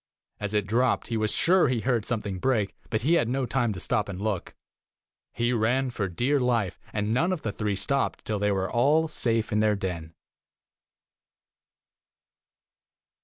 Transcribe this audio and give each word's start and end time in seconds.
As 0.39 0.55
it 0.55 0.65
dropped, 0.65 1.09
he 1.09 1.15
was 1.17 1.31
sure 1.31 1.67
he 1.67 1.81
heard 1.81 2.05
something 2.07 2.39
break, 2.39 2.75
but 2.89 3.01
he 3.01 3.13
had 3.13 3.29
no 3.29 3.45
time 3.45 3.71
to 3.73 3.79
stop 3.79 4.09
and 4.09 4.17
12 4.17 4.33
look. 4.33 4.55
He 5.31 5.53
ran 5.53 5.91
for 5.91 6.07
dear 6.07 6.39
life, 6.39 6.79
and 6.91 7.13
none 7.13 7.31
of 7.31 7.43
the 7.43 7.51
three 7.51 7.75
stopped 7.75 8.25
till 8.25 8.39
they 8.39 8.51
were 8.51 8.67
all 8.67 9.07
safe 9.07 9.51
in 9.51 9.59
their 9.59 9.75
den." 9.75 10.15